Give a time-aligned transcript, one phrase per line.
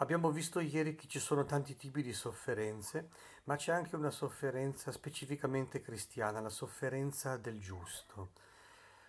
[0.00, 3.10] Abbiamo visto ieri che ci sono tanti tipi di sofferenze,
[3.44, 8.30] ma c'è anche una sofferenza specificamente cristiana, la sofferenza del giusto.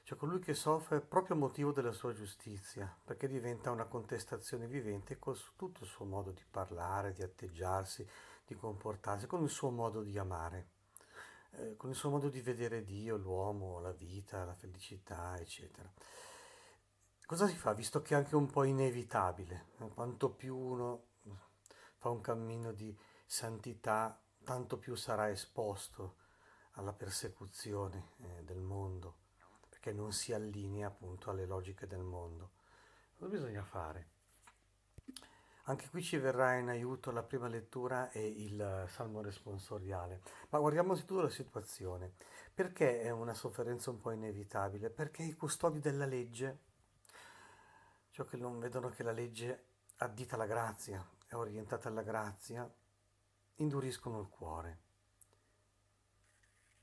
[0.04, 5.18] Cioè colui che soffre proprio a motivo della sua giustizia, perché diventa una contestazione vivente
[5.18, 8.06] con tutto il suo modo di parlare, di atteggiarsi,
[8.46, 10.68] di comportarsi, con il suo modo di amare,
[11.52, 15.90] eh, con il suo modo di vedere Dio, l'uomo, la vita, la felicità, eccetera.
[17.32, 19.68] Cosa si fa, visto che è anche un po' inevitabile?
[19.94, 21.04] Quanto più uno
[21.96, 22.94] fa un cammino di
[23.26, 26.16] santità, tanto più sarà esposto
[26.72, 29.16] alla persecuzione eh, del mondo,
[29.70, 32.50] perché non si allinea appunto alle logiche del mondo.
[33.18, 34.10] Cosa bisogna fare?
[35.68, 40.20] Anche qui ci verrà in aiuto la prima lettura e il salmo responsoriale.
[40.50, 42.12] Ma guardiamo anzitutto la situazione.
[42.54, 44.90] Perché è una sofferenza un po' inevitabile?
[44.90, 46.70] Perché i custodi della legge
[48.22, 49.66] ciò che non vedono che la legge
[49.98, 52.72] addita alla grazia, è orientata alla grazia,
[53.56, 54.80] induriscono il cuore.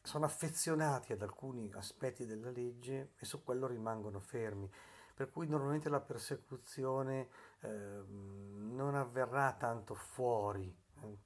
[0.03, 4.71] Sono affezionati ad alcuni aspetti della legge e su quello rimangono fermi,
[5.15, 7.29] per cui normalmente la persecuzione
[7.61, 11.19] eh, non avverrà tanto fuori eh,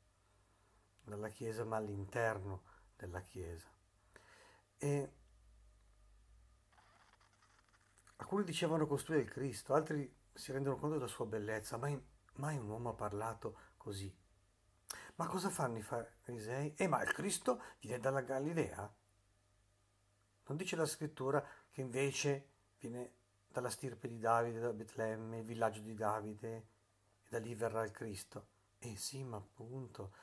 [1.04, 2.62] dalla Chiesa, ma all'interno
[2.96, 3.70] della Chiesa.
[4.76, 5.12] E
[8.22, 11.76] Alcuni dicevano costruire il Cristo, altri si rendono conto della sua bellezza.
[11.76, 12.00] Mai,
[12.34, 14.16] mai un uomo ha parlato così.
[15.16, 16.72] Ma cosa fanno i farisei?
[16.76, 18.94] Eh, ma il Cristo viene dalla Galilea?
[20.46, 23.14] Non dice la scrittura che invece viene
[23.48, 26.56] dalla stirpe di Davide, da Betlemme, il villaggio di Davide,
[27.24, 28.46] e da lì verrà il Cristo.
[28.78, 30.14] Eh sì, ma appunto,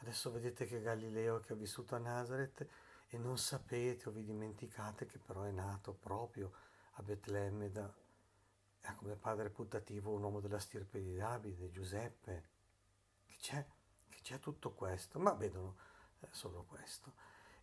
[0.00, 2.68] adesso vedete che Galileo che ha vissuto a Nazareth
[3.08, 6.64] e non sapete o vi dimenticate che però è nato proprio
[6.98, 7.92] a Betlemme da,
[8.82, 12.48] ha come padre putativo un uomo della stirpe di Davide, Giuseppe,
[13.26, 13.66] che c'è,
[14.08, 15.76] che c'è tutto questo, ma vedono
[16.20, 17.12] eh, solo questo.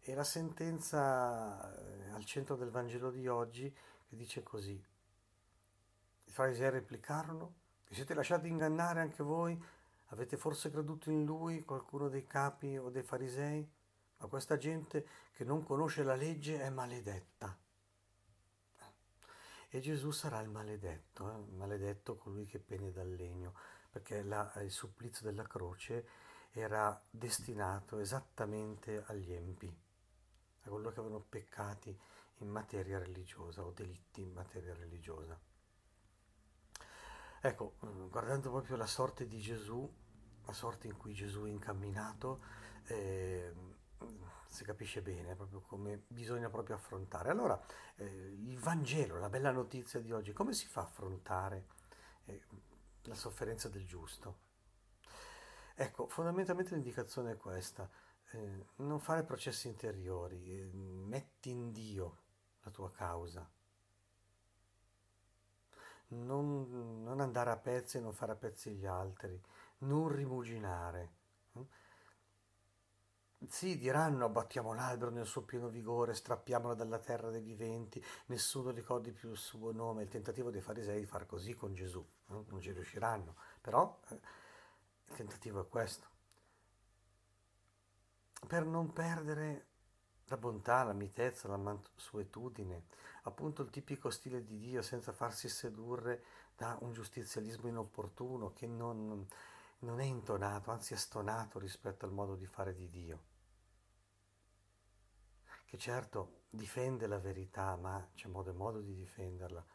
[0.02, 3.74] E la sentenza eh, al centro del Vangelo di oggi
[4.08, 4.84] che dice così,
[6.26, 9.62] i farisei replicarono, vi siete lasciati ingannare anche voi?
[10.08, 13.68] Avete forse creduto in lui, qualcuno dei capi o dei farisei?
[14.18, 17.58] Ma questa gente che non conosce la legge è maledetta
[19.76, 21.56] e Gesù sarà il maledetto, eh?
[21.56, 23.56] maledetto colui che pene dal legno,
[23.90, 26.08] perché la, il supplizio della croce
[26.52, 29.76] era destinato esattamente agli empi,
[30.62, 32.00] a coloro che avevano peccati
[32.38, 35.36] in materia religiosa o delitti in materia religiosa.
[37.42, 39.92] Ecco, mm, guardando proprio la sorte di Gesù,
[40.46, 42.44] la sorte in cui Gesù è incamminato,
[42.90, 43.52] eh,
[44.54, 47.32] si capisce bene proprio come bisogna proprio affrontare.
[47.32, 47.60] Allora,
[47.96, 48.33] eh,
[48.64, 51.66] Vangelo, la bella notizia di oggi, come si fa a affrontare
[52.24, 52.44] eh,
[53.02, 54.38] la sofferenza del giusto?
[55.76, 57.90] Ecco, fondamentalmente l'indicazione è questa,
[58.32, 62.22] eh, non fare processi interiori, eh, metti in Dio
[62.62, 63.46] la tua causa,
[66.08, 69.38] non, non andare a pezzi e non fare a pezzi gli altri,
[69.80, 71.23] non rimuginare.
[73.54, 79.12] Sì, diranno, abbattiamo l'albero nel suo pieno vigore, strappiamolo dalla terra dei viventi, nessuno ricordi
[79.12, 80.02] più il suo nome.
[80.02, 82.46] Il tentativo dei farisei di fare così con Gesù, no?
[82.50, 84.20] non ci riusciranno, però eh,
[85.06, 86.08] il tentativo è questo.
[88.48, 89.68] Per non perdere
[90.26, 92.86] la bontà, la mitezza, la mansuetudine,
[93.22, 96.24] appunto il tipico stile di Dio senza farsi sedurre
[96.58, 99.28] da un giustizialismo inopportuno che non,
[99.80, 103.32] non è intonato, anzi è stonato rispetto al modo di fare di Dio
[105.74, 109.66] che certo difende la verità, ma c'è modo e modo di difenderla,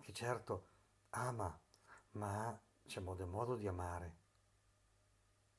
[0.00, 0.68] che certo
[1.10, 1.60] ama,
[2.12, 4.16] ma c'è modo e modo di amare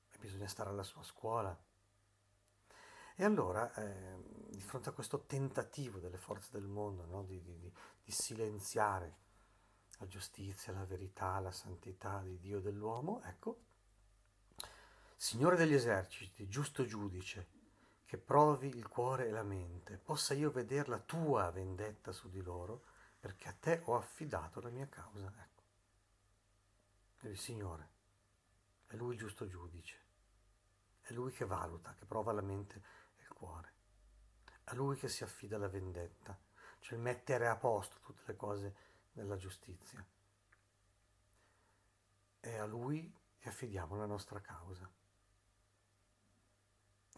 [0.09, 1.55] e bisogna stare alla sua scuola.
[3.13, 4.17] E allora, eh,
[4.49, 7.23] di fronte a questo tentativo delle forze del mondo no?
[7.23, 7.71] di, di,
[8.03, 9.17] di silenziare
[9.99, 13.65] la giustizia, la verità, la santità di Dio e dell'uomo, ecco,
[15.15, 17.60] Signore degli eserciti, giusto giudice,
[18.11, 22.41] che provi il cuore e la mente, possa io vedere la tua vendetta su di
[22.41, 22.83] loro,
[23.17, 25.27] perché a te ho affidato la mia causa.
[25.27, 25.63] Ecco.
[27.29, 27.89] Il Signore
[28.87, 29.97] è Lui il giusto giudice,
[30.99, 32.83] è Lui che valuta, che prova la mente
[33.15, 33.73] e il cuore,
[34.65, 36.37] è Lui che si affida la vendetta,
[36.81, 38.75] cioè mettere a posto tutte le cose
[39.13, 40.05] nella giustizia.
[42.41, 44.99] È a Lui che affidiamo la nostra causa.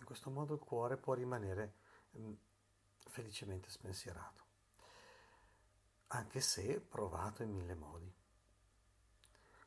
[0.04, 1.76] In questo modo il cuore può rimanere
[2.18, 2.34] mm,
[3.08, 4.44] felicemente spensierato,
[6.08, 8.14] anche se provato in mille modi.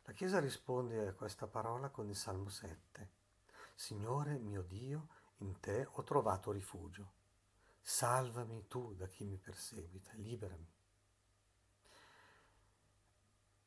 [0.03, 3.11] La Chiesa risponde a questa parola con il Salmo 7.
[3.75, 7.13] Signore mio Dio, in te ho trovato rifugio.
[7.81, 10.71] Salvami tu da chi mi perseguita, liberami.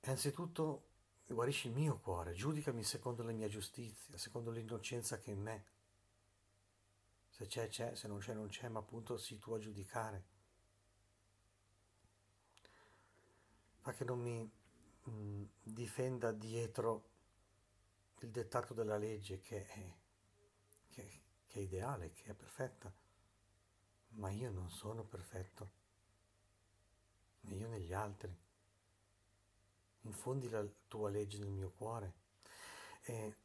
[0.01, 0.89] E anzitutto
[1.25, 5.77] guarisci il mio cuore, giudicami secondo la mia giustizia, secondo l'innocenza che in me.
[7.39, 10.23] Se c'è, c'è, se non c'è, non c'è, ma appunto sii tu a giudicare.
[13.79, 17.07] Fa che non mi mh, mm, difenda dietro
[18.19, 19.93] il dettato della legge che è,
[20.89, 22.91] che, che è ideale, che è perfetta,
[24.15, 25.71] ma io non sono perfetto,
[27.43, 28.37] né io né gli altri.
[30.01, 32.13] Infondi la tua legge nel mio cuore
[33.03, 33.35] e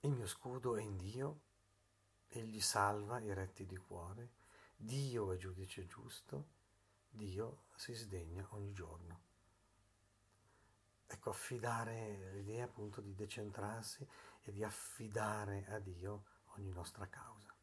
[0.00, 1.52] il mio scudo è in Dio,
[2.38, 4.30] egli salva i retti di cuore,
[4.76, 6.48] Dio è giudice giusto,
[7.10, 9.20] Dio si sdegna ogni giorno.
[11.06, 14.06] Ecco, affidare l'idea appunto di decentrarsi
[14.42, 16.24] e di affidare a Dio
[16.56, 17.53] ogni nostra causa.